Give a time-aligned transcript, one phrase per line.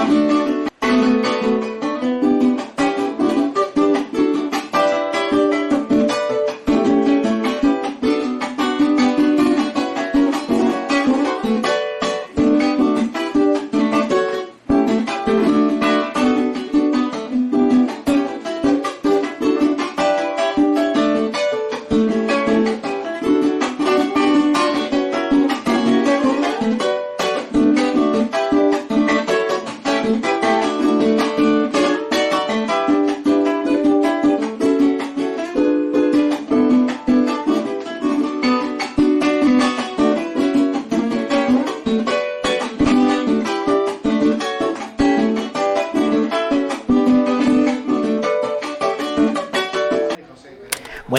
[0.00, 0.39] Música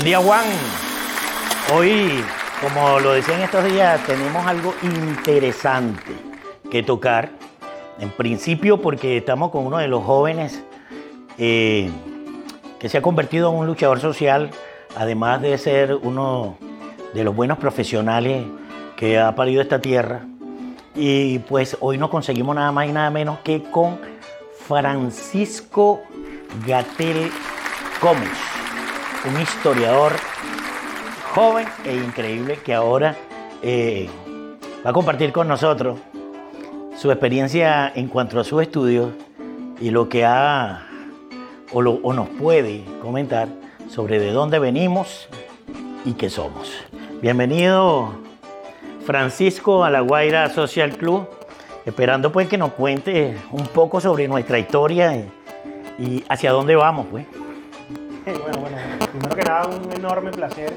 [0.01, 0.45] Buen día, Juan.
[1.75, 2.23] Hoy,
[2.59, 6.11] como lo decía en estos días, tenemos algo interesante
[6.71, 7.29] que tocar.
[7.99, 10.63] En principio, porque estamos con uno de los jóvenes
[11.37, 11.91] eh,
[12.79, 14.49] que se ha convertido en un luchador social,
[14.95, 16.57] además de ser uno
[17.13, 18.43] de los buenos profesionales
[18.95, 20.25] que ha parido esta tierra.
[20.95, 23.99] Y pues hoy nos conseguimos nada más y nada menos que con
[24.65, 26.01] Francisco
[26.65, 27.29] Gatel
[28.01, 28.50] Gómez
[29.25, 30.13] un historiador
[31.35, 33.15] joven e increíble que ahora
[33.61, 34.09] eh,
[34.85, 35.99] va a compartir con nosotros
[36.97, 39.09] su experiencia en cuanto a sus estudios
[39.79, 40.87] y lo que ha
[41.71, 43.47] o, o nos puede comentar
[43.89, 45.27] sobre de dónde venimos
[46.03, 46.71] y qué somos.
[47.21, 48.13] Bienvenido
[49.05, 51.27] Francisco a la Guaira Social Club,
[51.85, 55.29] esperando pues que nos cuente un poco sobre nuestra historia y,
[55.99, 57.25] y hacia dónde vamos pues.
[58.25, 59.00] Bueno, bueno,
[59.59, 60.73] un enorme placer.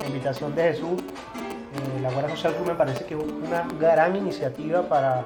[0.00, 1.00] La invitación de Jesús.
[1.00, 5.24] Eh, la Guardia Social Club me parece que es una gran iniciativa para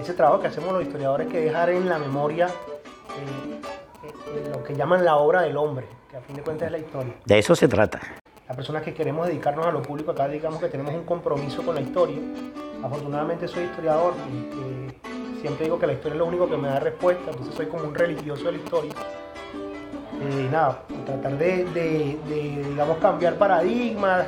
[0.00, 3.60] ese trabajo que hacemos los historiadores, que dejar en la memoria eh,
[4.04, 6.78] eh, lo que llaman la obra del hombre, que a fin de cuentas es la
[6.78, 7.14] historia.
[7.24, 8.00] De eso se trata.
[8.48, 11.74] Las personas que queremos dedicarnos a lo público, acá digamos que tenemos un compromiso con
[11.74, 12.18] la historia.
[12.82, 16.80] Afortunadamente soy historiador y siempre digo que la historia es lo único que me da
[16.80, 18.92] respuesta, entonces soy como un religioso de la historia
[20.20, 24.26] eh, nada, tratar de, de, de, digamos, cambiar paradigmas,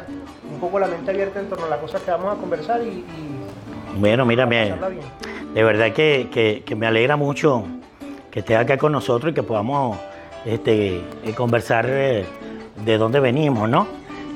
[0.53, 2.89] un poco la mente abierta en torno a las cosas que vamos a conversar y...
[2.89, 4.75] y bueno, mira, me,
[5.55, 7.65] de verdad que, que, que, me alegra mucho
[8.31, 9.99] que estés acá con nosotros y que podamos
[10.47, 11.03] este,
[11.37, 12.25] conversar de
[12.99, 13.87] dónde venimos, ¿no?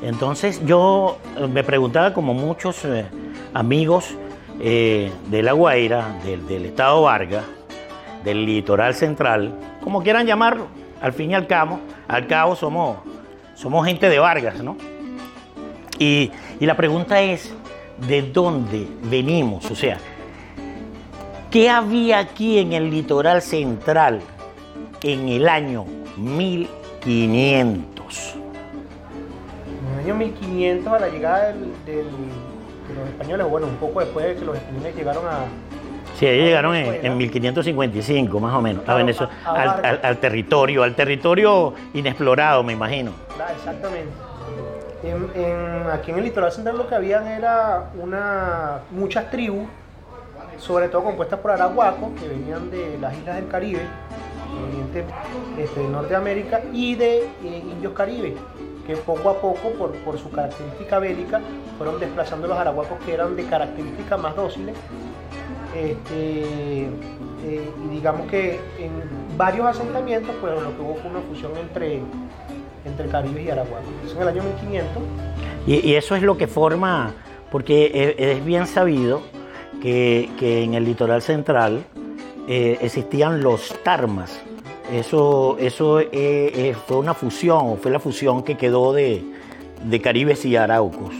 [0.03, 1.19] Entonces yo
[1.53, 3.07] me preguntaba como muchos eh,
[3.55, 4.15] amigos
[4.61, 7.45] eh, de La Guaira, del, del estado Vargas,
[8.23, 10.67] del litoral central, como quieran llamarlo,
[11.01, 12.99] al fin y al cabo, al cabo somos,
[13.55, 14.77] somos gente de Vargas, ¿no?
[15.99, 16.31] Y,
[16.61, 17.55] y, la pregunta es,
[18.07, 19.71] ¿de dónde venimos?
[19.71, 19.97] O sea,
[21.51, 24.21] ¿qué había aquí en el litoral central
[25.03, 25.87] en el año
[26.19, 28.35] 1500?
[29.67, 31.55] En el año 1500, a la llegada
[31.87, 32.05] de
[32.95, 35.47] los españoles, bueno, un poco después de que los españoles llegaron a,
[36.19, 40.83] Sí, ellos llegaron en, en, 1555, más o menos, a Venezuela, al, al, al, territorio,
[40.83, 43.13] al territorio inexplorado, me imagino.
[43.55, 44.13] Exactamente.
[45.03, 49.69] En, en, aquí en el litoral central lo que habían era una, muchas tribus,
[50.59, 53.83] sobre todo compuestas por arahuacos, que venían de las islas del Caribe,
[54.71, 55.05] oriente,
[55.59, 58.33] este, de Norteamérica, y de eh, indios caribes,
[58.87, 61.43] que poco a poco, por, por, su característica bélica,
[61.77, 64.75] fueron desplazando los arahuacos que eran de características más dóciles
[65.75, 66.85] este,
[67.45, 68.91] eh, y digamos que en
[69.37, 72.01] varios asentamientos, pues lo que hubo fue una fusión entre,
[72.85, 73.85] entre Caribe y Araguaco.
[74.05, 75.03] Eso en el año 1500.
[75.67, 77.13] Y, y, eso es lo que forma,
[77.51, 79.23] porque es, es bien sabido
[79.83, 81.85] que, que, en el litoral central
[82.49, 84.41] eh, existían los tarmas.
[84.93, 89.25] Eso, eso eh, fue una fusión, fue la fusión que quedó de,
[89.85, 91.15] de Caribes y Araucos.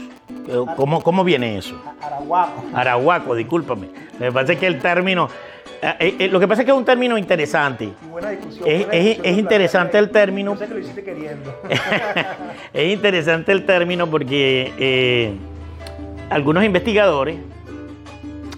[0.77, 1.75] ¿Cómo, ¿Cómo, viene eso?
[2.01, 2.63] Arahuaco.
[2.73, 3.89] Arahuaco, discúlpame.
[4.19, 5.29] Me parece que el término.
[5.83, 7.91] Eh, eh, lo que pasa es que es un término interesante.
[8.11, 10.55] Buena discusión, es, buena es, discusión es interesante el término.
[10.55, 11.55] Yo sé que lo hiciste queriendo.
[12.73, 15.35] es interesante el término porque eh,
[16.31, 17.39] algunos investigadores,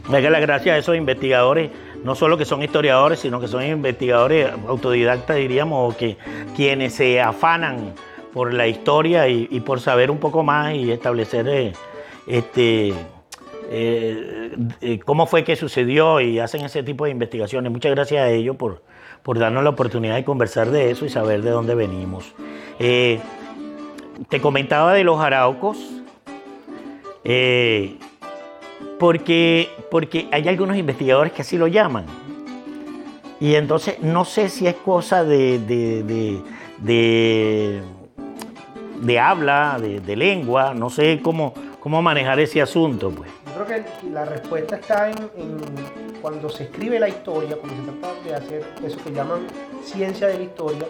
[0.08, 1.70] me da la gracia a esos investigadores,
[2.02, 6.16] no solo que son historiadores, sino que son investigadores autodidactas, diríamos, o que
[6.56, 7.92] quienes se afanan
[8.32, 11.72] por la historia y, y, por saber un poco más y establecer eh,
[12.26, 12.94] este,
[13.70, 17.70] eh, eh, cómo fue que sucedió y hacen ese tipo de investigaciones.
[17.70, 18.82] Muchas gracias a ellos por,
[19.22, 22.32] por darnos la oportunidad de conversar de eso y saber de dónde venimos.
[22.78, 23.20] Eh,
[24.28, 25.78] te comentaba de los araucos,
[28.98, 32.06] porque, porque hay algunos investigadores que así lo llaman.
[33.40, 36.42] Y entonces no sé si es cosa de, de,
[39.00, 43.30] de, habla, de, de lengua, no sé cómo, cómo manejar ese asunto, pues.
[43.58, 45.16] Creo que la respuesta está en,
[46.22, 49.48] cuando se escribe la historia, cuando se trata de hacer eso que llaman
[49.82, 50.86] ciencia de la historia,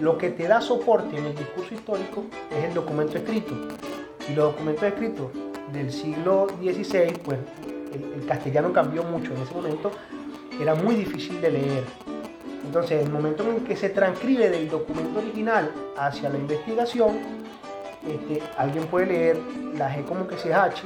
[0.00, 3.54] lo que te da soporte en el discurso histórico es el documento escrito.
[4.28, 5.28] Y los documentos escritos
[5.72, 7.38] del siglo XVI, pues
[7.94, 9.92] el, el castellano cambió mucho en ese momento,
[10.60, 11.84] era muy difícil de leer.
[12.64, 17.20] Entonces, el momento en que se transcribe del documento original hacia la investigación,
[18.08, 19.40] este, alguien puede leer
[19.76, 20.82] la G como que se H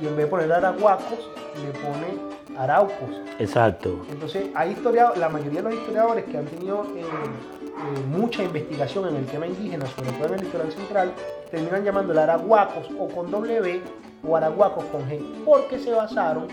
[0.00, 1.30] y en vez de poner araguacos,
[1.62, 3.20] le pone araucos.
[3.38, 4.04] Exacto.
[4.10, 9.08] Entonces, hay historiadores, la mayoría de los historiadores que han tenido eh, eh, mucha investigación
[9.08, 11.12] en el tema indígena, sobre todo en el litoral central,
[11.50, 13.80] terminan llamándolo araguacos o con W
[14.26, 16.48] o araguacos con G, porque se basaron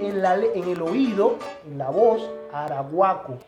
[0.00, 3.38] en, la, en el oído, en la voz, araguaco.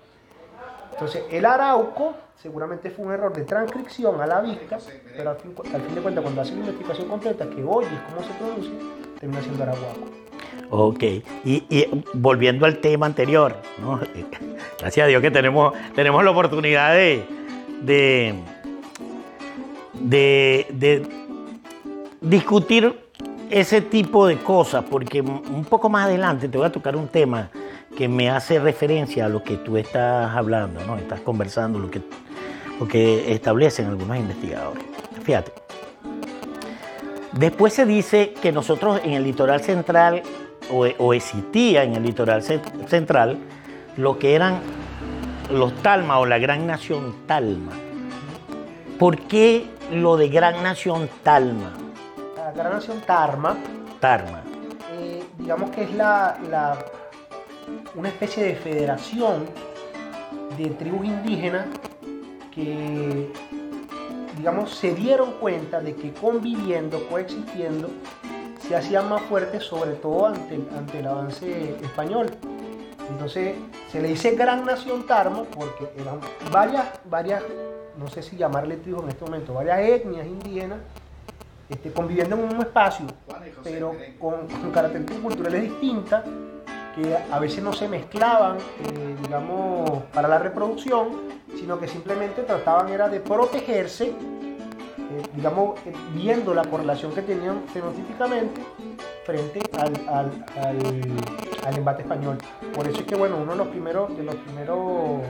[0.93, 4.79] Entonces, el arauco seguramente fue un error de transcripción a la vista,
[5.17, 8.27] pero al fin, al fin de cuentas, cuando hace la investigación completa, que oyes cómo
[8.27, 10.11] se produce, termina siendo araguaco.
[10.71, 14.01] Ok, y, y volviendo al tema anterior, ¿no?
[14.81, 17.25] gracias a Dios que tenemos, tenemos la oportunidad de,
[17.83, 18.35] de,
[20.01, 21.07] de, de
[22.21, 22.99] discutir
[23.51, 27.49] ese tipo de cosas, porque un poco más adelante te voy a tocar un tema
[27.97, 30.97] que me hace referencia a lo que tú estás hablando, ¿no?
[30.97, 32.03] estás conversando, lo que,
[32.79, 34.85] lo que establecen algunos investigadores.
[35.23, 35.66] Fíjate.
[37.39, 40.23] Después se dice que nosotros en el litoral central,
[40.71, 43.39] o, o existía en el litoral central,
[43.97, 44.61] lo que eran
[45.53, 47.73] los Talma o la Gran Nación Talma.
[48.99, 51.73] ¿Por qué lo de Gran Nación Talma?
[52.37, 53.57] La Gran Nación Tarma,
[54.01, 54.43] Tarma.
[54.99, 56.79] eh, digamos que es la, la-
[57.95, 59.45] una especie de federación
[60.57, 61.67] de tribus indígenas
[62.51, 63.31] que,
[64.37, 67.89] digamos, se dieron cuenta de que conviviendo, coexistiendo,
[68.67, 72.27] se hacían más fuertes, sobre todo ante, el- ante el avance español.
[73.11, 73.55] Entonces
[73.91, 76.19] se le dice Gran Nación Tarma porque eran
[76.51, 77.43] varias, varias,
[77.99, 80.79] no sé si llamarle tribus en este momento, varias etnias indígenas
[81.69, 83.07] este, conviviendo en un mismo espacio,
[83.63, 86.25] pero con, con características culturales distintas
[86.95, 91.09] que a veces no se mezclaban, eh, digamos, para la reproducción,
[91.67, 94.15] sino que simplemente trataban era de protegerse, eh,
[95.35, 98.61] digamos, eh, viendo la correlación que tenían fenotípicamente
[99.25, 102.39] frente al, al- al- embate español.
[102.73, 105.23] Por eso es que, bueno, uno de los primeros, de los primeros,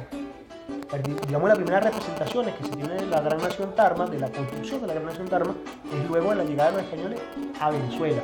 [1.27, 4.83] digamos, las primeras representaciones que se tiene de la Gran Nación Tarma, de la construcción
[4.83, 5.55] de la Gran Nación Tarma,
[5.91, 7.19] es luego de la llegada de los españoles
[7.59, 8.21] a Venezuela,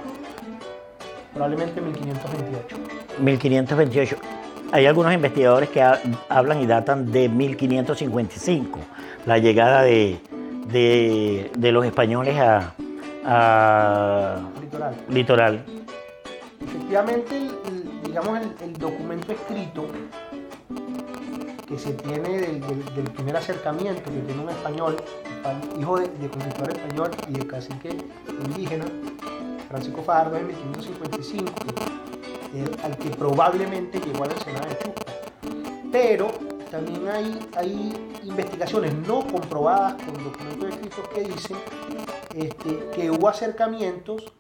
[1.33, 2.77] probablemente en 1528.
[3.21, 4.17] 1528.
[4.73, 8.79] Hay algunos investigadores que ha- hablan y datan de 1555,
[9.27, 10.19] la llegada de,
[10.69, 12.73] de- de los españoles a,
[13.25, 14.95] a Litoral.
[15.11, 15.65] litoral.
[16.65, 19.87] Efectivamente, el- el- digamos, el, el documento escrito
[21.69, 24.97] que se tiene del, del- del primer acercamiento que tiene un español,
[25.79, 27.91] hijo de, de conquistador español y de cacique
[28.47, 28.87] indígena,
[29.69, 31.53] Francisco Fajardo en 1555,
[32.85, 35.03] al que probablemente llegó a la ensenada de Chuco.
[35.91, 36.29] Pero
[36.71, 41.57] también hay, hay investigaciones no comprobadas con documentos escritos que dicen
[42.35, 44.33] este, que hubo acercamientos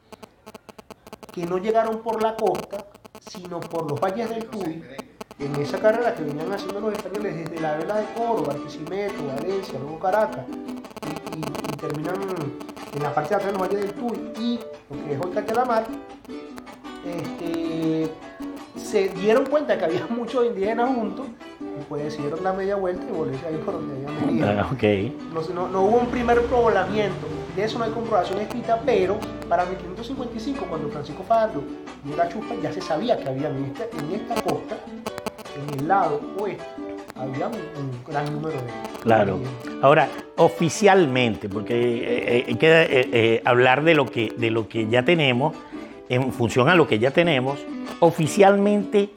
[1.33, 2.87] que no llegaron por la costa,
[3.31, 4.83] sino por los valles del Tuy,
[5.38, 9.78] en esa carrera que venían haciendo los españoles desde la vela de Coro, Barquisimeto, Valencia,
[9.78, 10.45] luego Caracas,
[11.35, 12.14] y, y- terminan
[12.95, 15.33] en la parte de atrás de los valles del Tuy y lo que es hoy
[17.04, 18.11] este,
[18.76, 21.26] se dieron cuenta que había muchos indígenas juntos
[21.61, 24.49] y pues decidieron dar media vuelta y volverse ahí por donde habían venido.
[24.49, 24.68] Ah.
[25.54, 29.18] No, hubo un primer poblamiento, de eso no hay comprobación escrita, pero
[29.49, 31.62] para 1555, cuando Francisco Fajardo
[32.04, 34.76] llega a Chupa, ya se sabía que había en esta, en esta costa,
[35.56, 36.64] en el lado oeste,
[37.14, 39.02] había un, un gran número de.
[39.02, 39.38] Claro.
[39.82, 44.68] Ahora, oficialmente, porque eh, eh, hay que eh, eh, hablar de lo, que, de lo
[44.68, 45.54] que ya tenemos,
[46.12, 47.64] en función a lo que ya tenemos,
[48.00, 49.09] oficialmente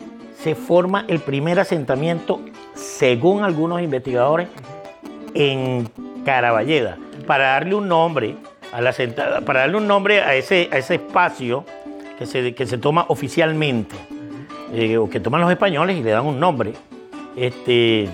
[0.42, 2.40] se forma el primer asentamiento,
[2.74, 4.48] según algunos investigadores,
[5.34, 5.90] en
[6.24, 6.98] Caraballeda,
[7.28, 8.38] para darle un nombre
[8.72, 8.94] a la
[9.46, 11.66] para darle un nombre a ese, a ese espacio
[12.18, 13.96] que se, que se toma oficialmente,
[14.74, 16.74] eh, o que toman los españoles y le dan un nombre.
[17.36, 18.08] Este,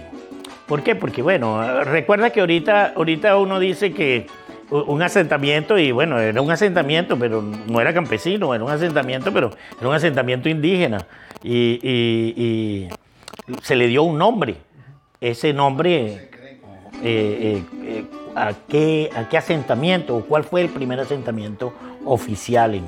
[0.65, 0.95] ¿Por qué?
[0.95, 4.25] Porque, bueno, recuerda que ahorita, ahorita uno dice que
[4.71, 9.51] un asentamiento, y bueno, era un asentamiento, pero no era campesino, era un asentamiento, pero
[9.77, 11.05] era un asentamiento indígena.
[11.43, 12.87] Y,
[13.63, 14.55] se le dio un nombre.
[15.19, 16.29] Ese nombre, eh,
[17.03, 21.73] eh, eh, ¿a, qué, ¿a qué asentamiento o cuál fue el primer asentamiento
[22.05, 22.85] oficial, en,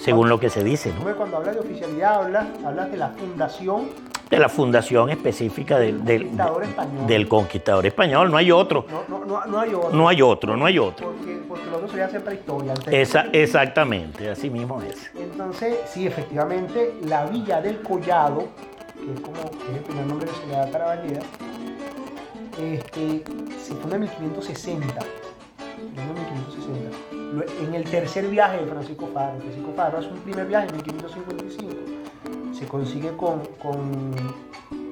[0.00, 0.92] según lo que se dice?
[1.16, 3.88] Cuando hablas de oficialidad, hablas, hablas de la fundación
[4.28, 7.06] de la fundación específica del, del, conquistador español.
[7.06, 8.30] del conquistador español.
[8.30, 8.84] No hay otro.
[8.90, 9.90] No, no, no, no hay otro.
[9.92, 11.12] No hay otro, no hay otro.
[11.12, 12.72] Porque, porque lo otro sería hacer prehistoria.
[12.72, 15.10] antes- Esa, exactamente, así mismo es.
[15.14, 18.48] Entonces, sí, efectivamente, la villa del Collado,
[18.94, 21.20] que es como es el primer nombre que se le da a Caraballeda,
[22.58, 23.22] este,
[23.62, 25.00] se funda en 1560.
[25.02, 26.96] Se funda en 1560.
[27.12, 29.38] Lo- En el tercer viaje de Francisco Faro.
[29.38, 31.74] Francisco Faro hace un primer viaje en 1555.
[32.58, 34.12] Se consigue con, con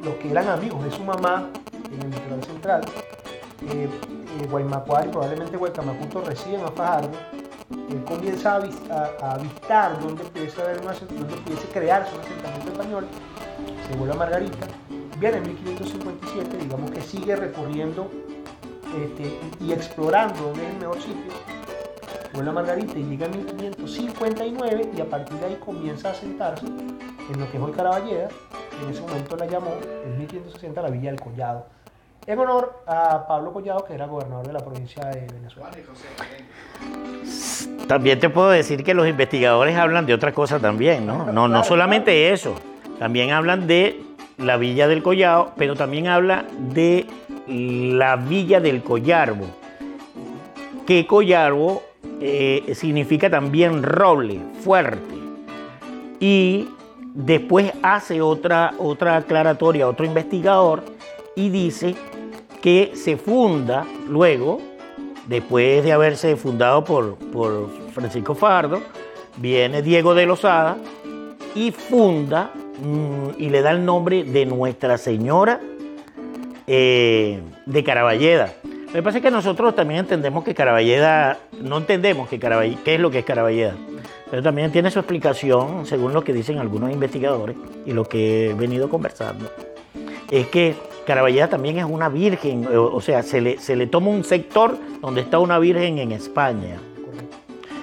[0.03, 1.49] los que eran amigos de su mamá
[1.93, 2.83] en el litoral central.
[3.71, 7.11] Eh, eh, Guaymacuar y probablemente Guaycamacuto reciben a Fajardo
[7.91, 12.15] él comienza a, avis- a- a avistar dónde pudiese, haber un asen- dónde pudiese crearse
[12.15, 13.07] un asentamiento español,
[13.89, 14.67] se vuelve a Margarita,
[15.19, 18.11] viene en 1557, digamos que sigue recorriendo
[19.03, 21.33] este, y explorando dónde es el mejor sitio,
[22.35, 26.67] vuelve a Margarita y llega en 1559 y a partir de ahí comienza a asentarse
[27.33, 28.29] en lo que es hoy Caraballeda,
[28.83, 29.73] en ese momento la llamó
[30.05, 31.67] en 1560 la Villa del Collado,
[32.27, 35.71] en honor a Pablo Collado, que era gobernador de la provincia de Venezuela.
[37.87, 41.31] También te puedo decir que los investigadores hablan de otra cosa también, ¿no?
[41.33, 42.55] No, no solamente eso.
[42.99, 44.03] También hablan de
[44.39, 47.07] la villa del Collado, pero también habla de
[47.47, 49.47] la villa del Collarbo.
[50.87, 51.83] Que Collarbo
[52.21, 55.15] eh, significa también roble, fuerte.
[56.21, 56.69] Y
[57.15, 60.83] después hace otra, otra aclaratoria, otro investigador,
[61.37, 61.95] y dice
[62.61, 64.61] que se funda luego,
[65.27, 68.83] después de haberse fundado por, por Francisco Fardo,
[69.37, 70.77] viene Diego de Lozada
[71.55, 72.51] y funda
[72.83, 75.61] mm, y le da el nombre de Nuestra Señora
[76.67, 78.55] eh, de Caraballeda.
[78.87, 82.39] Lo que pasa es que nosotros también entendemos que Caraballeda, no entendemos qué
[82.85, 83.75] es lo que es Caraballeda,
[84.31, 88.55] pero también tiene su explicación, según lo que dicen algunos investigadores y lo que he
[88.55, 89.51] venido conversando,
[90.31, 90.75] es que
[91.07, 95.21] Caraballeda también es una virgen, o sea, se le, se le toma un sector donde
[95.21, 96.79] está una virgen en España.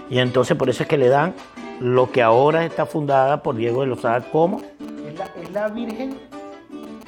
[0.10, 1.34] Y entonces por eso es que le dan
[1.80, 4.62] lo que ahora está fundada por Diego de Lozada como
[5.08, 6.18] Es la, es la Virgen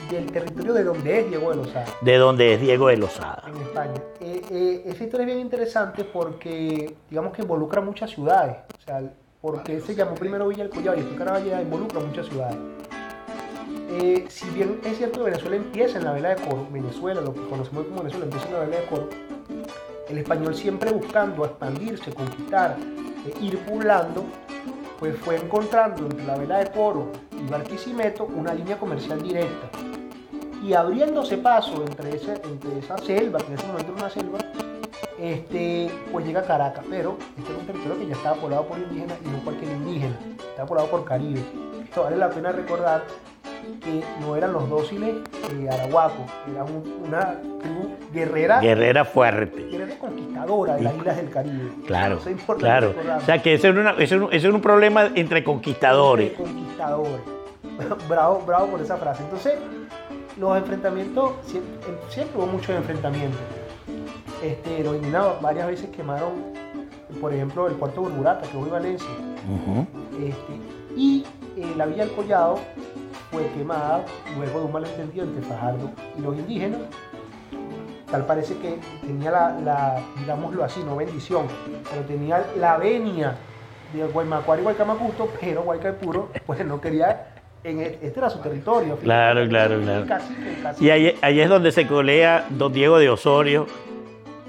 [0.09, 3.43] del territorio de donde es Diego de Lozada, de donde es Diego de Lozada.
[3.47, 4.01] en España.
[4.19, 8.57] Eh, eh, esa historia es bien interesante porque, digamos que involucra muchas ciudades.
[8.77, 9.01] O sea,
[9.43, 12.55] porque se llamó primero Villa del Collado y después Caraballeda, involucra muchas ciudades.
[13.89, 17.33] Eh, si bien es cierto que Venezuela empieza en la vela de coro, Venezuela, lo
[17.33, 19.09] que conocemos como Venezuela, empieza en la vela de coro,
[20.07, 22.77] el español siempre buscando expandirse, conquistar,
[23.27, 24.23] eh, ir poblando,
[24.97, 27.07] pues fue encontrando entre la vela de coro
[27.37, 29.67] y Barquisimeto una línea comercial directa.
[30.63, 34.37] Y abriéndose paso entre, ese- entre esa selva, que en ese momento era una selva,
[35.23, 36.83] este, pues llega a Caracas.
[36.89, 40.15] Pero este era un territorio que ya estaba poblado por indígenas y no cualquier indígena,
[40.49, 41.41] estaba poblado por Caribe.
[41.83, 43.03] Esto vale la pena recordar
[43.81, 45.15] que no eran los dóciles
[45.51, 49.63] eh, arahuacos, era un- una tribu guerrera, Guerrera fuerte.
[49.69, 51.71] guerrera conquistadora de las islas del Caribe.
[51.87, 53.17] Claro, Eso es importante claro.
[53.17, 56.33] O sea que ese era, una- ese era un- ese era un problema entre conquistadores.
[56.33, 57.21] conquistadores.
[58.09, 59.23] bravo, bravo por esa frase.
[59.23, 59.53] Entonces,
[60.37, 61.71] los enfrentamientos, siempre,
[62.09, 63.39] siempre hubo muchos enfrentamientos.
[64.43, 66.31] Este, indígenas varias veces quemaron,
[67.21, 69.07] por ejemplo, el puerto Burburata, que hoy Valencia.
[70.19, 70.59] Este,
[70.97, 71.25] y
[71.57, 72.59] eh, la Villa del Collado
[73.31, 74.03] fue quemada
[74.37, 76.81] luego de un malentendido entre Fajardo y los indígenas.
[78.11, 81.47] Tal parece que tenía la, la, digámoslo así, no bendición,
[81.89, 83.35] pero tenía la venia
[83.93, 87.27] de Guaymacuar y Guaycamacuto, pero Guaycaipuro pues no quería,
[87.63, 88.97] en e- este era su territorio.
[88.97, 90.05] Claro, claro, claro.
[90.05, 93.65] Casi que- casi Y ahí, ahí es donde se colea don Diego de Osorio.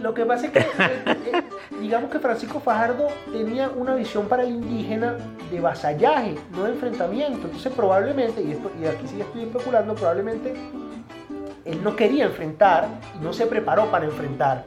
[0.04, 0.66] Lo que pasa es que, eh,
[1.32, 1.42] eh,
[1.80, 5.16] digamos que Francisco Fajardo tenía una visión para el indígena
[5.50, 7.46] de vasallaje, no de enfrentamiento.
[7.46, 10.52] Entonces probablemente, y, esto, y aquí sí estoy especulando, probablemente
[11.64, 12.87] él no quería enfrentar
[13.18, 14.66] y no se preparó para enfrentar.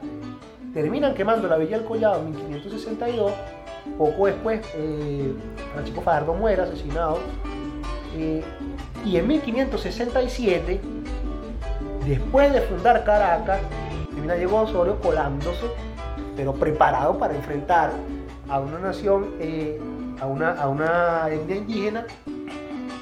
[0.74, 3.32] Terminan quemando la Villa del Collado en 1562.
[3.96, 5.34] Poco después, eh,
[5.72, 7.20] Francisco Fajardo muere asesinado.
[8.16, 8.42] Eh,
[9.04, 10.80] y en 1567,
[12.08, 13.60] después de fundar Caracas,
[14.18, 15.66] termina Diego Osorio colándose,
[16.36, 17.92] pero preparado para enfrentar
[18.48, 19.80] a una nación, eh,
[20.20, 22.04] a, una, a una etnia indígena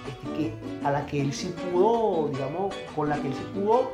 [0.07, 0.53] este,
[0.85, 3.93] a la que él sí pudo, digamos, con la que él sí pudo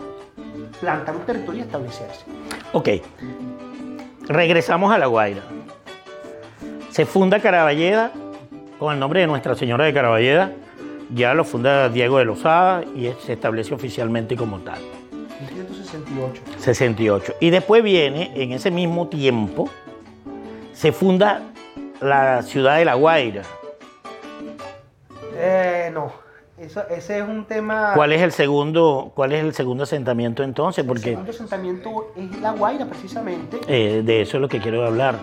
[0.81, 2.25] plantar un territorio y establecerse.
[2.73, 2.89] Ok.
[4.27, 5.43] Regresamos a La Guaira.
[6.91, 8.11] Se funda Caraballeda
[8.81, 10.51] con el nombre de Nuestra Señora de Caraballeda.
[11.15, 14.81] ya lo funda Diego de Lozada y se establece oficialmente como tal.
[15.99, 16.61] 1568.
[16.61, 17.35] 68.
[17.41, 19.69] Y después viene, en ese mismo tiempo,
[20.73, 21.43] se funda
[22.01, 23.43] la ciudad de La Guaira.
[25.37, 26.13] Eh, no,
[26.59, 27.93] eso, ese es un tema...
[27.95, 30.83] ¿Cuál es el segundo, cuál es el segundo asentamiento entonces?
[30.83, 33.59] El Porque segundo asentamiento es La Guaira, precisamente.
[33.67, 35.17] eh, de eso es lo que quiero hablar.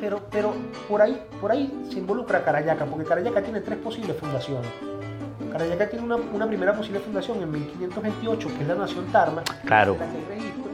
[0.00, 0.52] Pero, pero
[0.88, 4.68] por ahí, por ahí se involucra Carayaca, porque Carayaca tiene tres posibles fundaciones.
[5.52, 9.96] Carayaca tiene una, una primera posible fundación en 1528, que es la nación Tarma, Claro,
[9.98, 10.70] la que hay registro,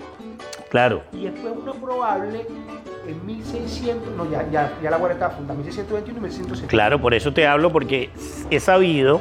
[0.71, 1.03] claro.
[1.13, 2.47] y después una probable
[3.07, 6.71] en 1600, no, ya, ya, ya la Guardia estaba fundada, 1621 y 1670.
[6.71, 8.11] Claro, por eso te hablo, porque
[8.51, 9.21] he sabido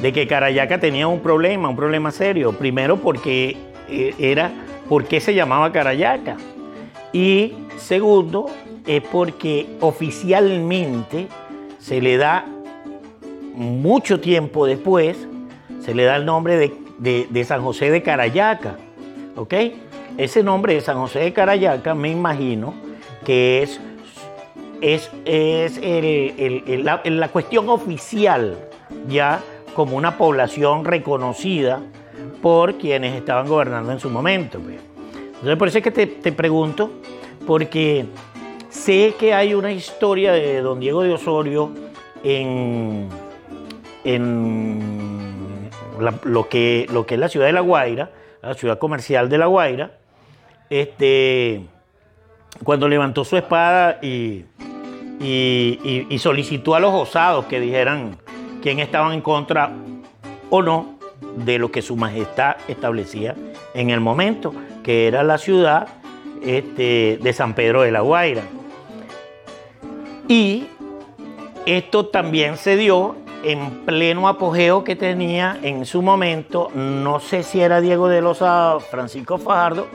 [0.00, 2.52] de que Carayaca tenía un problema, un problema serio.
[2.52, 3.56] Primero porque
[3.88, 4.50] eh, era,
[4.88, 6.36] ¿por qué se llamaba Carayaca?
[7.12, 8.46] Y segundo,
[8.86, 11.28] es porque oficialmente
[11.78, 12.46] se le da
[13.56, 15.16] mucho tiempo después,
[15.80, 16.56] se le da el nombre
[16.98, 18.76] de, de- San José de Carayaca,
[19.36, 19.54] ¿ok?
[20.18, 22.74] Ese nombre de San José de Carayaca me imagino
[23.24, 23.80] que es
[24.82, 25.80] es, es
[26.84, 28.58] la, la cuestión oficial
[29.08, 29.40] ya
[29.74, 31.80] como una población reconocida
[32.42, 34.58] por quienes estaban gobernando en su momento.
[34.60, 34.76] pues.
[35.28, 36.90] Entonces por eso es que te, te pregunto,
[37.46, 38.04] porque
[38.68, 41.70] sé que hay una historia de don Diego de Osorio
[42.22, 43.08] en,
[44.14, 45.68] en
[46.24, 48.10] lo, que, lo que es la ciudad de La Guaira,
[48.42, 49.92] la ciudad comercial de La Guaira,
[50.70, 51.62] este,
[52.64, 54.44] cuando levantó su espada y,
[55.20, 58.16] y- y- y solicitó a los osados que dijeran
[58.62, 59.72] quién estaban en contra
[60.50, 60.96] o no
[61.36, 63.34] de lo que su majestad establecía
[63.74, 65.88] en el momento, que era la ciudad
[66.42, 68.42] este, de San Pedro de la Guaira.
[70.28, 70.66] Y
[71.66, 73.16] esto también se dio
[73.46, 78.42] en pleno apogeo que tenía en su momento, no sé si era Diego de los
[78.90, 79.86] Francisco Fajardo,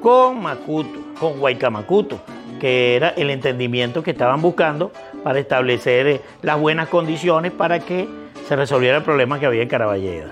[0.00, 2.20] con Macuto, con Guaycamacuto,
[2.60, 4.92] que era el entendimiento que estaban buscando
[5.24, 8.08] para establecer eh, las buenas condiciones para que
[8.46, 10.30] se resolviera el problema que había en Caraballeda.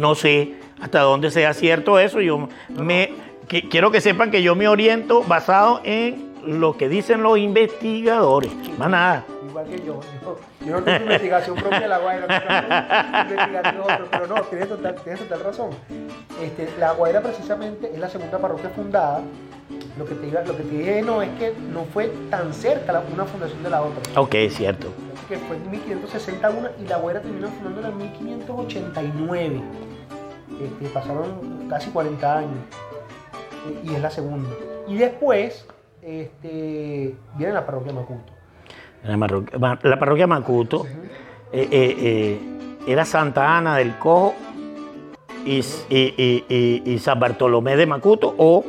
[0.00, 3.12] No sé hasta dónde sea cierto eso, yo me
[3.46, 8.90] quiero que sepan que yo me oriento basado en lo que dicen los investigadores, más
[8.90, 9.24] nada.
[9.52, 10.00] Igual que yo.
[10.22, 14.94] Yo, yo no tengo investigación propia de la Guaira, investigación otro, pero no, tienes total,
[15.04, 15.70] tienes total razón.
[16.42, 19.20] Este, la Guaira precisamente es la segunda parroquia fundada.
[19.98, 22.92] Lo que te, iba- lo que te dije no es que no fue tan cerca
[22.94, 24.18] la- una fundación de la otra.
[24.20, 24.88] Ok, es cierto.
[25.28, 29.60] que fue en 1561 y la Guaira terminó fundándola en 1589.
[30.62, 32.58] Este, pasaron casi 40 años
[33.68, 34.48] eh, y es la segunda.
[34.88, 35.66] Y después
[36.02, 38.32] este, viene la parroquia Macuto.
[39.04, 40.98] La, ma- la parroquia Macuto eh,
[41.52, 42.40] eh, eh,
[42.86, 44.34] era Santa Ana del Cojo
[45.44, 48.64] y, s- y- y- y- y San Bartolomé de Macuto, o,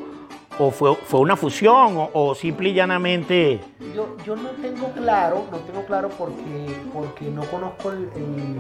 [0.58, 3.60] o fue, fue una fusión, o, o simple y llanamente.
[3.96, 8.58] Yo, yo no tengo claro, no tengo claro porque, porque no conozco el, el,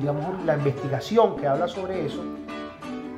[0.00, 2.22] digamos, la investigación que habla sobre eso.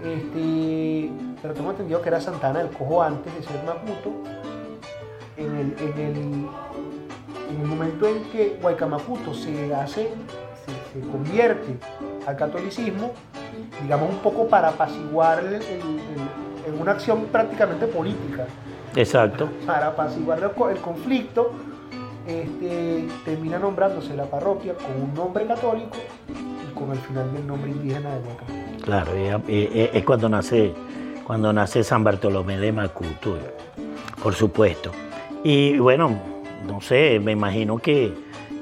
[0.04, 4.12] Este, pero tengo entendido que era Santana del Cojo antes de ser Macuto.
[5.36, 6.46] En el, en el,
[7.50, 10.08] en el momento en que Guaycamacuto se hace,
[10.64, 11.76] se, se convierte
[12.26, 13.12] al catolicismo,
[13.82, 18.46] digamos un poco para apaciguar el- el- el- en una acción prácticamente política
[18.96, 19.48] Exacto.
[19.66, 21.52] para apaciguar el, co- el conflicto,
[22.26, 25.96] este, termina nombrándose la parroquia con un nombre católico
[26.28, 28.44] y con el final del nombre indígena de Huaca.
[28.82, 29.10] Claro,
[29.46, 30.72] es cuando nace,
[31.26, 33.36] cuando nace San Bartolomé de Macuto,
[34.22, 34.90] por supuesto.
[35.42, 36.18] Y bueno,
[36.66, 38.12] no sé, me imagino que,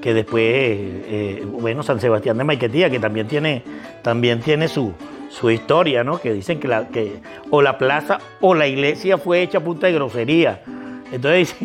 [0.00, 3.62] que después, eh, bueno, San Sebastián de Maiquetía, que también tiene,
[4.02, 4.92] también tiene su,
[5.32, 6.20] su historia, ¿no?
[6.20, 9.86] Que dicen que, la, que o la plaza o la iglesia fue hecha a punta
[9.86, 10.62] de grosería.
[11.10, 11.56] Entonces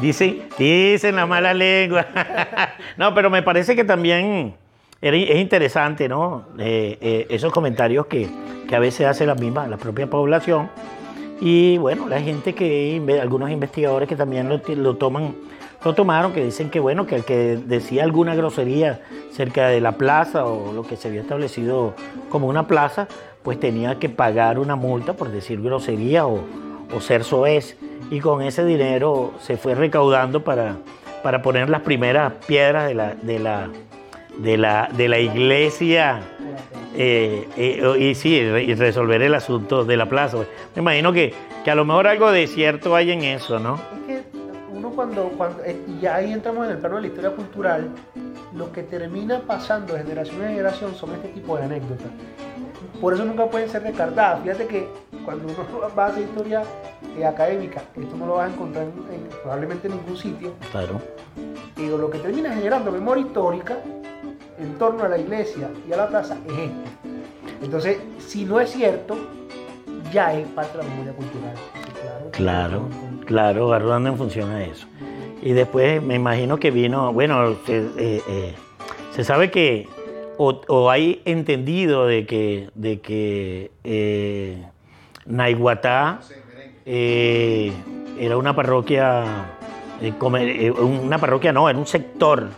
[0.00, 2.06] dicen, dicen, la mala lengua.
[2.96, 4.54] no, pero me parece que también
[5.00, 6.46] es interesante, ¿no?
[6.58, 8.28] Eh, eh, esos comentarios que,
[8.68, 10.70] que a veces hace la misma, la propia población.
[11.40, 15.34] Y bueno, la gente que, algunos investigadores que también lo toman,
[15.82, 19.00] lo tomaron, que dicen que bueno, que el que decía alguna grosería
[19.32, 21.94] cerca de la plaza o lo que se había establecido
[22.28, 23.08] como una plaza,
[23.42, 26.40] pues tenía que pagar una multa por decir grosería o,
[26.94, 27.78] o ser soez.
[28.10, 30.76] Y con ese dinero se fue recaudando para,
[31.22, 33.70] para poner las primeras piedras de la, de la,
[34.36, 36.20] de la, de la iglesia
[36.94, 38.42] eh, eh, y sí,
[38.74, 40.38] resolver el asunto de la plaza.
[40.74, 41.32] Me imagino que,
[41.64, 43.80] que a lo mejor algo de cierto hay en eso, ¿no?
[44.08, 44.38] Es que
[44.72, 47.90] uno cuando, cuando eh, y ahí entramos en el plano de la historia cultural,
[48.54, 52.08] lo que termina pasando de generación en generación son este tipo de anécdotas.
[53.00, 54.42] Por eso nunca pueden ser descartadas.
[54.42, 54.88] Fíjate que
[55.24, 56.62] cuando uno va a hacer historia
[57.16, 60.54] eh, académica, esto no lo vas a encontrar en, en probablemente en ningún sitio.
[60.72, 61.00] Claro.
[61.76, 63.78] Digo, lo que termina generando memoria histórica
[64.60, 66.90] en torno a la iglesia y a la plaza es esto.
[67.62, 69.18] Entonces, si no es cierto,
[70.12, 71.54] ya es parte de la memoria cultural.
[72.32, 72.88] Claro,
[73.26, 74.86] claro, rodando en función a eso.
[75.42, 78.22] Y después me imagino que vino, bueno, se, eh,
[79.16, 79.88] eh, sabe que,
[80.36, 84.64] o, o hay entendido de que, de que eh,
[85.26, 86.20] Naiguatá
[86.84, 89.24] era una parroquia,
[90.80, 92.48] una parroquia no, era un sector,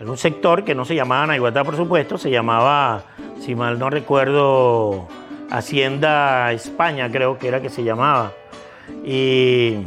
[0.00, 3.02] era un sector que no se llamaba Naiguatá, por supuesto, se llamaba,
[3.40, 5.08] si mal no recuerdo,
[5.50, 8.32] Hacienda España, creo que era que se llamaba.
[9.04, 9.78] Y,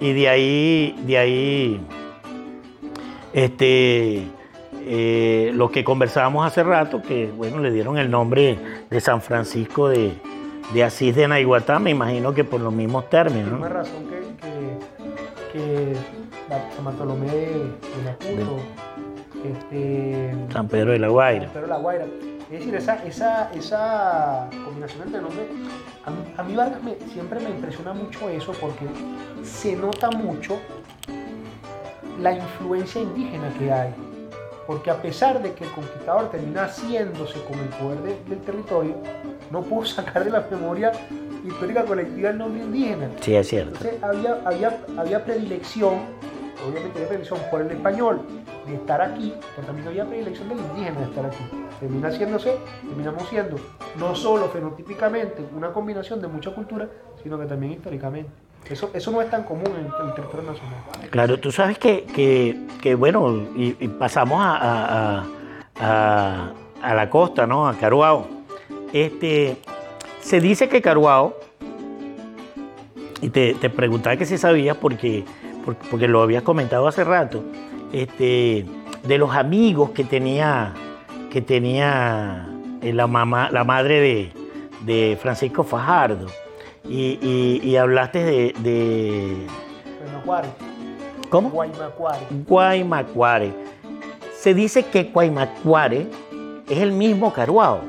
[0.00, 1.80] y de ahí, de ahí,
[3.32, 4.26] este,
[4.84, 8.58] eh, lo que conversábamos hace rato, que bueno, le dieron el nombre
[8.90, 10.12] de San Francisco de,
[10.74, 13.58] de Asís de Naiguatá, me imagino que por los mismos términos.
[13.58, 13.68] ¿no?
[13.68, 15.94] razón que, que, que
[16.74, 18.58] San Bartolomé de, de Macuto,
[19.52, 21.48] este, San Pedro de la Guaira.
[21.52, 22.04] Pero la Guaira.
[22.50, 25.46] Es decir, esa, esa, esa combinación entre nombres,
[26.04, 28.84] a mí, a mí Vargas me- siempre me impresiona mucho eso porque
[29.42, 30.56] se nota mucho
[32.20, 33.90] la influencia indígena que hay.
[34.66, 38.94] Porque a pesar de que el conquistador termina haciéndose con el poder de- del territorio,
[39.50, 40.92] no pudo sacar de la memoria
[41.44, 43.08] histórica colectiva el nombre indígena.
[43.20, 43.76] Sí, es cierto.
[43.76, 45.94] Entonces había, había, había predilección,
[46.68, 48.20] obviamente había predilección por el español
[48.66, 51.44] de estar aquí, pero también había predilección del indígena de estar aquí.
[51.80, 53.56] Termina haciéndose, terminamos siendo
[53.98, 56.88] no solo fenotípicamente una combinación de mucha cultura,
[57.22, 58.30] sino que también históricamente.
[58.68, 60.80] Eso, eso no es tan común en el territorio nacional.
[61.10, 65.24] Claro, tú sabes que, que- que, bueno, y, pasamos a-
[65.80, 66.52] a-
[66.82, 67.68] a la costa, ¿no?
[67.68, 68.26] A Caruao.
[68.92, 69.56] Este,
[70.20, 71.36] se dice que Caruao,
[73.20, 75.24] y te, te preguntaba que si sabías porque,
[75.66, 77.42] porque, lo habías comentado hace rato,
[77.92, 78.64] este,
[79.06, 80.72] de los amigos que tenía,
[81.30, 82.48] que tenía
[82.80, 84.32] eh, la, mamá, la madre de,
[84.86, 86.26] de Francisco Fajardo.
[86.88, 89.46] Y, y- y hablaste de, de-
[90.00, 90.48] Guaymacuare.
[91.28, 91.50] ¿Cómo?
[91.50, 92.20] Guaymacuare.
[92.46, 93.52] Guaymacuare.
[94.38, 96.06] Se dice que Guaymacuare
[96.70, 97.80] es el mismo Caruao.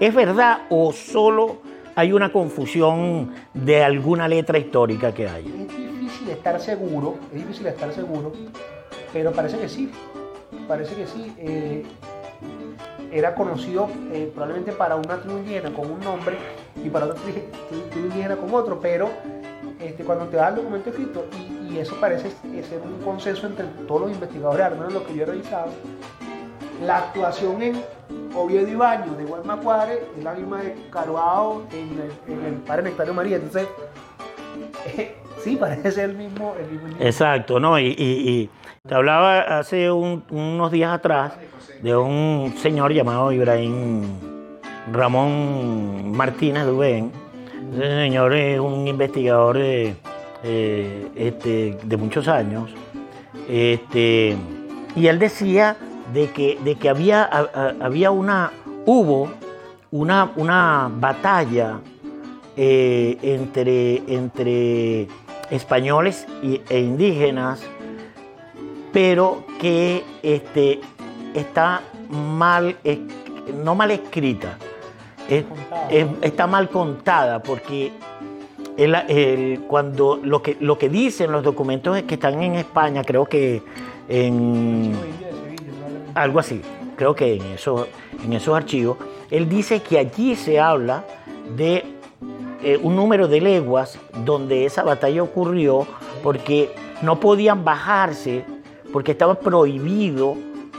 [0.00, 1.58] ¿Es verdad o solo
[1.94, 5.66] hay una confusión de alguna letra histórica que hay?
[6.20, 8.32] Difícil estar seguro, es difícil estar seguro,
[9.12, 9.90] pero parece que sí.
[10.68, 11.32] Parece que sí.
[11.38, 11.82] eh,
[13.12, 16.36] era conocido eh, probablemente para una tribu indígena con un nombre
[16.84, 19.08] y para otra tri- tri- tribu indígena con otro, pero
[19.80, 21.24] este, cuando te das el documento escrito,
[21.68, 25.22] y, eso parece ser un consenso entre todos los investigadores, al menos lo que yo
[25.22, 25.70] he revisado,
[26.84, 27.82] la actuación en
[28.36, 32.82] Oviedo y Baño de Guaymacuare es la misma de Caruao en el, en el Padre
[32.84, 33.36] Nectario María.
[33.36, 33.66] Entonces,
[34.96, 36.54] eh, sí, parece el mismo.
[36.58, 36.96] El mismo.
[37.00, 37.78] Exacto, ¿no?
[37.78, 38.48] Y,
[38.86, 41.32] te hablaba hace un- unos días atrás
[41.82, 44.02] de un señor llamado Ibrahim
[44.92, 47.12] Ramón Martínez Dubén.
[47.74, 49.94] Ese señor es un investigador de,
[51.14, 52.70] este, de muchos años.
[53.48, 54.36] Este,
[54.96, 55.76] y él decía
[56.12, 57.24] de que, de que había,
[57.80, 58.50] había una,
[58.86, 59.30] hubo
[59.90, 61.80] una, una batalla
[62.56, 65.06] eh, entre, entre
[65.50, 67.62] españoles e indígenas,
[68.92, 70.80] pero que este,
[71.34, 72.76] está mal,
[73.62, 74.56] no mal escrita,
[75.28, 75.88] es- Contada.
[75.90, 77.92] es- está mal contada, porque
[78.76, 83.02] el- el- cuando lo que, lo que dicen los documentos es que están en España,
[83.04, 83.62] creo que
[84.08, 84.92] en
[86.14, 86.60] algo así,
[86.96, 87.86] creo que en, eso,
[88.24, 88.96] en esos archivos,
[89.30, 91.04] él dice que allí se habla
[91.56, 91.84] de
[92.62, 95.86] eh, un número de leguas donde esa batalla ocurrió
[96.22, 98.44] porque no podían bajarse,
[98.92, 100.34] porque estaba prohibido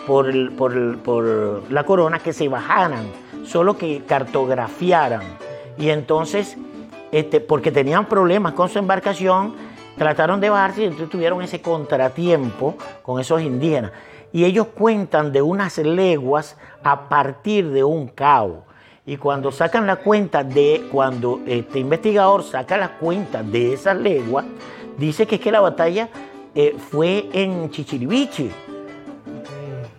[0.07, 3.05] por, el- por por la corona que se bajaran,
[3.45, 5.21] solo que cartografiaran.
[5.77, 6.57] Y entonces,
[7.11, 9.53] este, porque tenían problemas con su embarcación,
[9.97, 13.91] trataron de bajarse y entonces tuvieron ese contratiempo con esos indígenas.
[14.33, 18.63] Y ellos cuentan de unas leguas a partir de un cabo.
[19.05, 24.45] Y cuando sacan la cuenta de, cuando este investigador saca la cuenta de esas leguas,
[24.97, 26.09] dice que es que la batalla
[26.53, 28.51] eh, fue en Chichiribichi,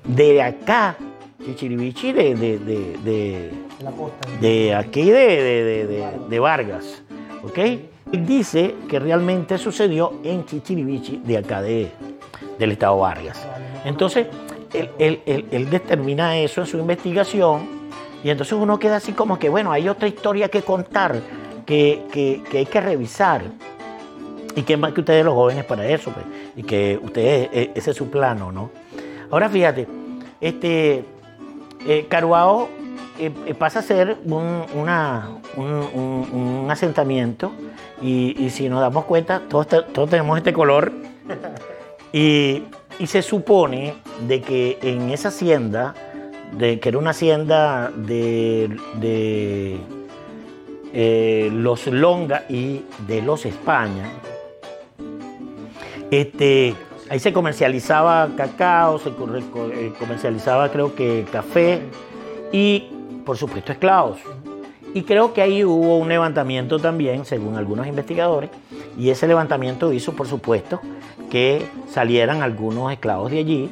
[0.04, 0.96] de acá,
[1.44, 4.28] Chichiribichi de, de, de- de- de la costa.
[4.40, 5.12] de aquí de,
[5.42, 7.02] de- de- de- de Vargas,
[7.42, 7.58] ¿ok?
[7.58, 11.90] Él dice que realmente sucedió en Chichiribichi de acá de,
[12.58, 13.44] del estado Vargas.
[13.84, 14.26] Entonces,
[14.98, 17.81] él, determina eso en su investigación
[18.22, 21.20] y entonces uno queda así como que, bueno, hay otra historia que contar,
[21.66, 23.42] que, que hay que revisar.
[24.54, 27.92] Y que más que ustedes los jóvenes para eso, pues, y que ustedes, e, ese
[27.92, 28.70] es su plano, ¿no?
[29.30, 29.88] Ahora fíjate,
[30.42, 31.04] este,
[31.86, 32.68] eh, Caruao
[33.18, 37.52] eh, eh, pasa a ser un, un, asentamiento
[38.00, 40.92] y, si nos damos cuenta, todos, todos tenemos este color
[42.12, 42.64] y,
[42.98, 43.94] y, se supone
[44.26, 45.94] de que en esa hacienda,
[46.58, 49.80] que era una hacienda de, de
[51.52, 54.10] los Longa y de los España,
[56.12, 56.74] este,
[57.08, 61.80] ahí se comercializaba cacao, se eh, comercializaba creo que café
[62.52, 62.90] y
[63.24, 64.18] por supuesto esclavos.
[64.94, 68.50] Y creo que ahí hubo un levantamiento también, según algunos investigadores,
[68.98, 70.80] y ese levantamiento hizo, por supuesto,
[71.30, 73.70] que salieran algunos esclavos de allí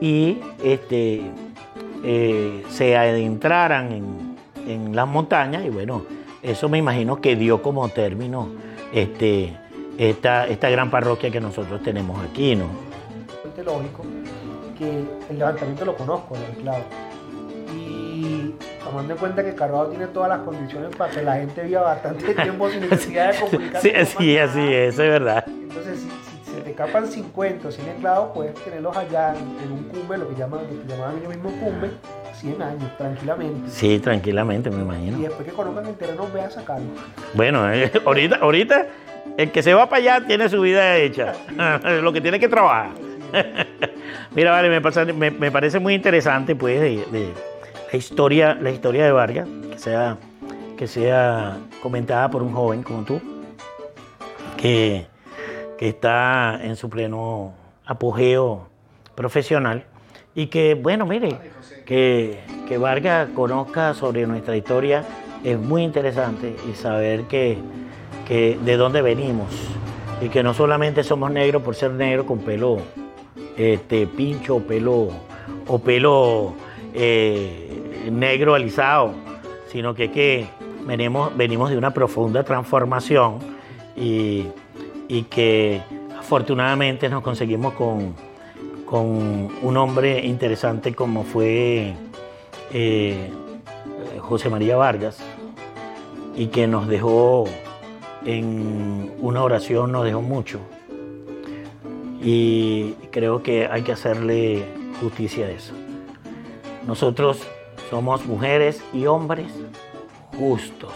[0.00, 1.20] y este,
[2.04, 4.36] eh, se adentraran en,
[4.66, 6.04] en, las montañas y bueno,
[6.42, 8.48] eso me imagino que dio como término
[8.92, 9.56] este,
[9.98, 12.66] esta, esta gran parroquia que nosotros tenemos aquí, ¿no?
[13.56, 14.04] Es lógico
[14.78, 16.84] que el levantamiento lo conozco, el esclavo.
[17.74, 21.82] Y tomando en cuenta que Carvajal tiene todas las condiciones para que la gente viva
[21.82, 24.06] bastante tiempo sin necesidad de comunicarse.
[24.06, 25.41] Sí, sí, así es, eso es verdad.
[26.84, 30.82] Escapan 50 o 100 esclavos, puedes tenerlos allá en, un cumbe, lo que llaman, lo
[30.82, 31.90] que llamaban ellos mismos cumbe,
[32.34, 33.70] 100 años, tranquilamente.
[33.70, 35.18] Sí, tranquilamente, me imagino.
[35.18, 36.88] Y después que conozcan el terreno, ve a sacarlo.
[37.34, 38.86] Bueno, eh, ahorita, ahorita
[39.36, 41.34] el que se va para allá tiene su vida hecha.
[42.02, 42.90] Lo que tiene que trabajar.
[44.34, 47.32] Mira, vale, me, parece muy interesante, pues, de,
[47.90, 50.16] la historia, la historia de Vargas, que sea,
[50.76, 53.20] que sea comentada por un joven como tú,
[54.56, 55.06] que,
[55.88, 57.52] está en su pleno
[57.84, 58.68] apogeo
[59.14, 59.84] profesional
[60.34, 61.36] y que, bueno, mire,
[61.84, 65.04] que, que Vargas conozca sobre nuestra historia
[65.44, 67.58] es muy interesante y saber que
[68.26, 69.48] que de dónde venimos
[70.20, 72.78] y que no solamente somos negros por ser negros con pelo
[73.56, 75.08] este, pincho pelo,
[75.66, 76.54] o pelo
[76.94, 79.14] eh, negro alisado,
[79.68, 80.46] sino que, que
[80.86, 83.38] venimos, venimos de una profunda transformación
[83.96, 84.46] y,
[85.30, 85.82] que
[86.18, 88.14] afortunadamente nos conseguimos con,
[88.86, 91.94] con un hombre interesante como fue
[92.72, 93.30] eh,
[94.20, 95.18] José María Vargas
[96.34, 97.44] y que nos dejó
[98.24, 100.60] en una oración nos dejó mucho
[102.22, 104.64] y creo que hay que hacerle
[105.00, 105.74] justicia a eso.
[106.86, 107.40] Nosotros
[107.90, 109.52] somos mujeres y hombres
[110.38, 110.92] justos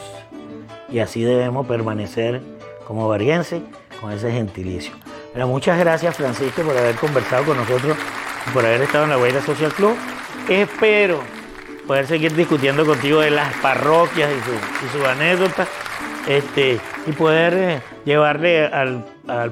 [0.88, 2.40] y así debemos permanecer
[2.86, 3.62] como variense
[4.00, 4.92] con ese gentilicio.
[5.32, 7.96] Pero muchas gracias Francisco por haber conversado con nosotros
[8.46, 9.96] y por haber estado en la Guaira Social Club.
[10.48, 11.20] Espero
[11.87, 15.68] poder seguir discutiendo contigo de las parroquias y, sus anécdotas
[16.26, 19.04] este, y poder eh, llevarle al,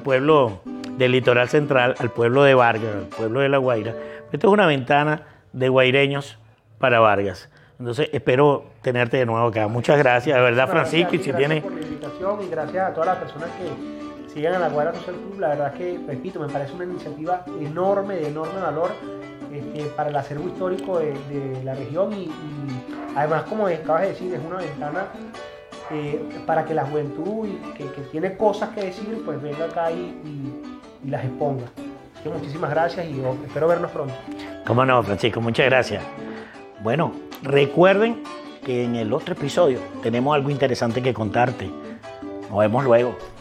[0.03, 0.61] pueblo
[0.97, 3.95] del litoral central, al pueblo de Vargas, al pueblo de La Guaira.
[4.33, 6.39] Esto es una ventana de guaireños
[6.79, 7.49] para Vargas.
[7.79, 9.69] Entonces espero tenerte de nuevo acá.
[9.69, 11.15] Muchas gracias, de verdad, Francisco.
[11.15, 14.04] y si gracias por la invitación y gracias a todas las personas que
[14.35, 15.41] sigan a la Guaira Social Club.
[15.41, 18.91] La verdad es que, repito, me parece una iniciativa enorme, de enorme valor
[19.53, 22.33] este, para el acervo histórico de, la región y, y,
[23.17, 25.07] además, como acabas de decir, es una ventana
[25.91, 30.15] eh, para que la juventud que, tiene cosas que decir, pues venga acá y,
[31.07, 31.65] las exponga.
[32.15, 34.15] Así que muchísimas gracias y espero vernos pronto.
[34.67, 36.03] Cómo no, Francisco, muchas gracias.
[36.83, 38.23] Bueno, recuerden
[38.65, 41.69] que en el otro episodio tenemos algo interesante que contarte.
[42.49, 43.34] Nos vemos luego.